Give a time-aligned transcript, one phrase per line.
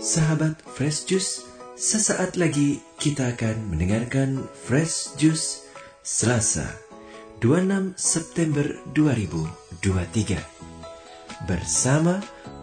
[0.00, 1.44] Sahabat Fresh Juice,
[1.76, 5.68] sesaat lagi kita akan mendengarkan Fresh Juice
[6.00, 6.64] Selasa
[7.44, 8.64] 26 September
[8.96, 10.40] 2023
[11.44, 12.16] bersama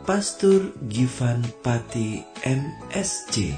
[0.10, 3.54] Pastor Givan Pati MSC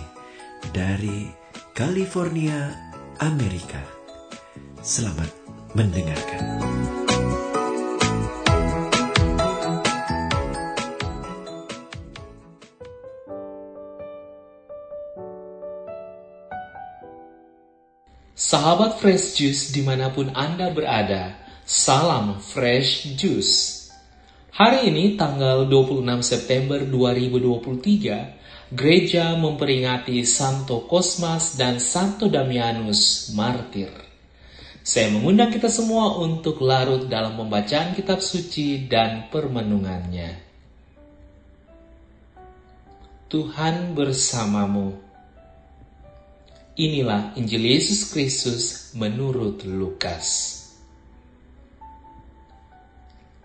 [0.76, 1.32] dari
[1.72, 2.76] California,
[3.24, 3.80] Amerika.
[4.84, 5.32] Selamat
[5.72, 6.79] mendengarkan.
[18.60, 21.32] Sahabat Fresh Juice di mana pun Anda berada,
[21.64, 23.88] salam Fresh Juice.
[24.52, 33.96] Hari ini tanggal 26 September 2023, gereja memperingati Santo Cosmas dan Santo Damianus Martir.
[34.84, 40.36] Saya mengundang kita semua untuk larut dalam pembacaan kitab suci dan permenungannya.
[43.32, 45.09] Tuhan bersamamu.
[46.80, 50.56] Inilah Injil Yesus Kristus menurut Lukas.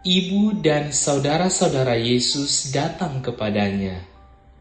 [0.07, 4.07] Ibu dan saudara-saudara Yesus datang kepadanya,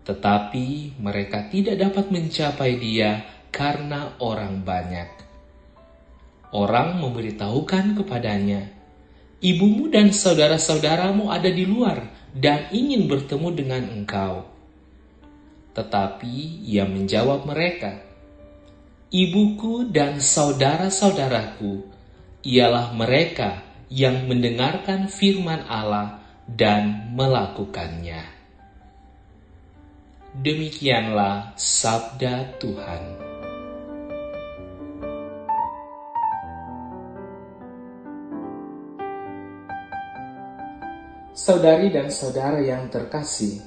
[0.10, 3.22] tetapi mereka tidak dapat mencapai Dia
[3.54, 5.22] karena orang banyak.
[6.50, 8.74] Orang memberitahukan kepadanya,
[9.38, 14.50] "Ibumu dan saudara-saudaramu ada di luar dan ingin bertemu dengan engkau."
[15.78, 18.13] Tetapi ia menjawab mereka,
[19.14, 21.86] ibuku dan saudara-saudaraku
[22.42, 26.18] ialah mereka yang mendengarkan firman Allah
[26.50, 28.26] dan melakukannya.
[30.34, 33.04] Demikianlah sabda Tuhan.
[41.38, 43.62] Saudari dan saudara yang terkasih,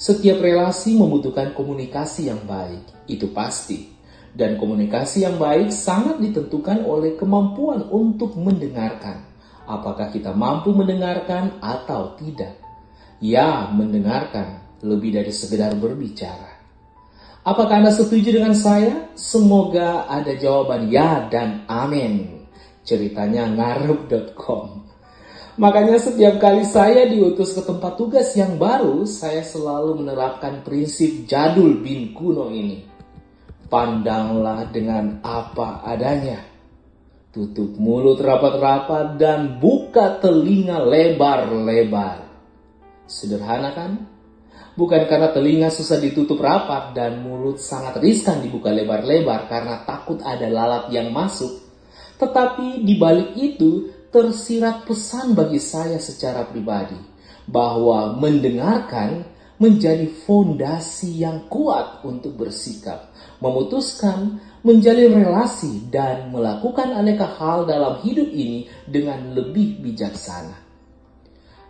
[0.00, 2.80] setiap relasi membutuhkan komunikasi yang baik,
[3.12, 3.95] itu pasti
[4.36, 9.24] dan komunikasi yang baik sangat ditentukan oleh kemampuan untuk mendengarkan.
[9.64, 12.60] Apakah kita mampu mendengarkan atau tidak?
[13.18, 16.52] Ya, mendengarkan lebih dari sekedar berbicara.
[17.42, 19.08] Apakah Anda setuju dengan saya?
[19.16, 22.44] Semoga ada jawaban ya dan amin.
[22.84, 24.84] Ceritanya ngarep.com.
[25.56, 31.80] Makanya setiap kali saya diutus ke tempat tugas yang baru, saya selalu menerapkan prinsip jadul
[31.80, 32.95] bin kuno ini
[33.66, 36.42] pandanglah dengan apa adanya.
[37.34, 42.24] Tutup mulut rapat-rapat dan buka telinga lebar-lebar.
[43.04, 43.92] Sederhana kan?
[44.76, 50.48] Bukan karena telinga susah ditutup rapat dan mulut sangat riskan dibuka lebar-lebar karena takut ada
[50.48, 51.64] lalat yang masuk.
[52.16, 56.96] Tetapi di balik itu tersirat pesan bagi saya secara pribadi
[57.44, 67.64] bahwa mendengarkan menjadi fondasi yang kuat untuk bersikap, memutuskan, menjalin relasi, dan melakukan aneka hal
[67.64, 70.56] dalam hidup ini dengan lebih bijaksana.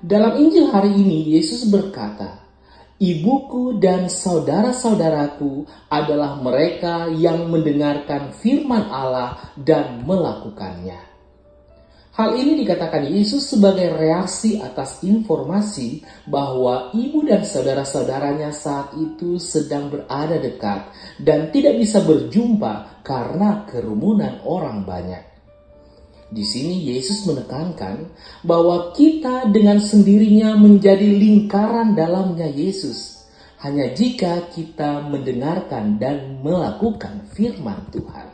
[0.02, 2.46] Dalam Injil hari ini, Yesus berkata,
[2.96, 11.15] Ibuku dan saudara-saudaraku adalah mereka yang mendengarkan firman Allah dan melakukannya.
[12.16, 19.92] Hal ini dikatakan Yesus sebagai reaksi atas informasi bahwa ibu dan saudara-saudaranya saat itu sedang
[19.92, 20.88] berada dekat
[21.20, 25.20] dan tidak bisa berjumpa karena kerumunan orang banyak.
[26.32, 28.08] Di sini Yesus menekankan
[28.48, 33.28] bahwa kita dengan sendirinya menjadi lingkaran dalamnya Yesus
[33.60, 38.32] hanya jika kita mendengarkan dan melakukan firman Tuhan.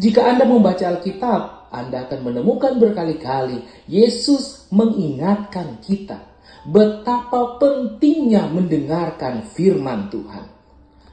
[0.00, 6.20] Jika Anda membaca Alkitab, anda akan menemukan berkali-kali Yesus mengingatkan kita
[6.68, 10.46] betapa pentingnya mendengarkan firman Tuhan.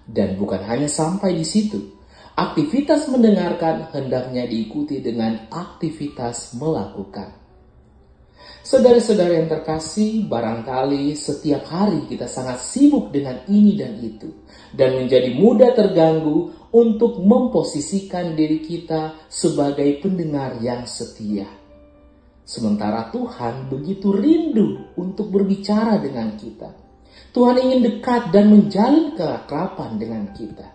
[0.03, 1.79] Dan bukan hanya sampai di situ,
[2.35, 7.38] aktivitas mendengarkan hendaknya diikuti dengan aktivitas melakukan.
[8.59, 14.29] Saudara-saudara yang terkasih, barangkali setiap hari kita sangat sibuk dengan ini dan itu,
[14.75, 21.49] dan menjadi mudah terganggu untuk memposisikan diri kita sebagai pendengar yang setia.
[22.45, 26.69] Sementara Tuhan begitu rindu untuk berbicara dengan kita.
[27.29, 30.65] Tuhan ingin dekat dan menjalin keakraban dengan kita.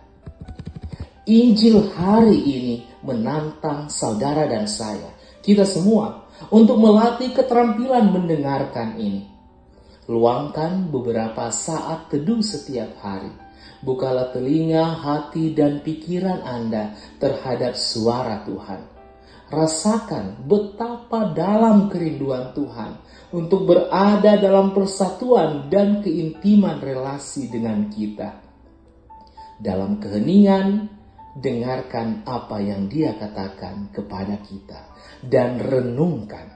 [1.25, 5.09] Injil hari ini menantang saudara dan saya,
[5.43, 9.27] kita semua, untuk melatih keterampilan mendengarkan ini.
[10.05, 13.45] Luangkan beberapa saat teduh setiap hari
[13.85, 18.81] bukalah telinga, hati, dan pikiran Anda terhadap suara Tuhan.
[19.45, 22.97] Rasakan betapa dalam kerinduan Tuhan
[23.29, 28.41] untuk berada dalam persatuan dan keintiman relasi dengan kita.
[29.55, 30.94] dalam keheningan,
[31.35, 36.47] dengarkan apa yang dia katakan kepada kita dan renungkan.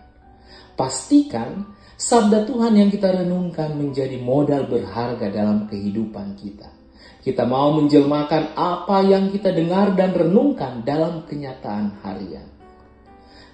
[0.80, 6.72] Pastikan sabda Tuhan yang kita renungkan menjadi modal berharga dalam kehidupan kita.
[7.20, 12.48] Kita mau menjelmakan apa yang kita dengar dan renungkan dalam kenyataan harian.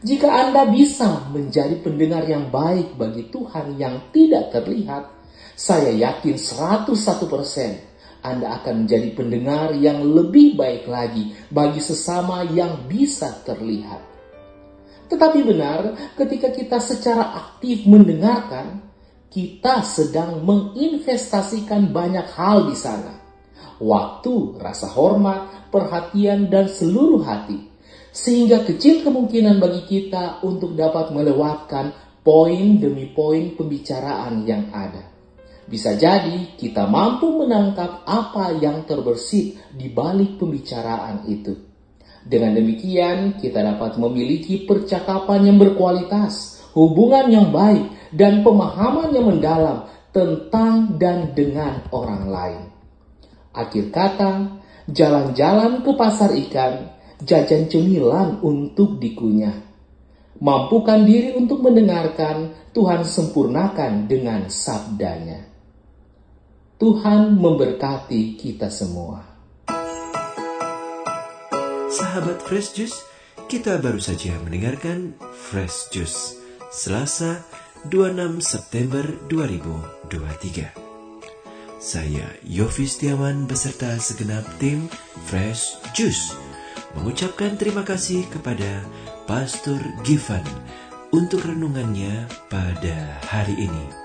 [0.06, 5.10] Jika Anda bisa menjadi pendengar yang baik bagi Tuhan yang tidak terlihat,
[5.58, 7.95] saya yakin 101%
[8.26, 14.02] Anda akan menjadi pendengar yang lebih baik lagi bagi sesama yang bisa terlihat.
[15.06, 18.82] Tetapi benar, ketika kita secara aktif mendengarkan,
[19.30, 23.26] kita sedang menginvestasikan banyak hal di sana
[23.80, 27.68] waktu, rasa hormat, perhatian, dan seluruh hati.
[28.16, 31.92] Sehingga kecil kemungkinan bagi kita untuk dapat melewatkan
[32.24, 35.15] poin demi poin pembicaraan yang ada.
[35.66, 41.58] Bisa jadi kita mampu menangkap apa yang terbersit di balik pembicaraan itu.
[42.26, 49.90] Dengan demikian, kita dapat memiliki percakapan yang berkualitas, hubungan yang baik, dan pemahaman yang mendalam
[50.14, 52.62] tentang dan dengan orang lain.
[53.54, 56.94] Akhir kata, jalan-jalan ke pasar ikan,
[57.26, 59.66] jajan cemilan untuk dikunyah.
[60.42, 65.55] Mampukan diri untuk mendengarkan, Tuhan sempurnakan dengan sabdanya.
[66.76, 69.24] Tuhan memberkati kita semua.
[71.88, 73.00] Sahabat Fresh Juice,
[73.48, 75.16] kita baru saja mendengarkan
[75.48, 76.36] Fresh Juice
[76.76, 77.48] Selasa
[77.88, 81.80] 26 September 2023.
[81.80, 84.92] Saya Yofi Setiawan beserta segenap tim
[85.32, 86.36] Fresh Juice
[87.00, 88.84] mengucapkan terima kasih kepada
[89.24, 90.44] Pastor Givan
[91.16, 94.05] untuk renungannya pada hari ini.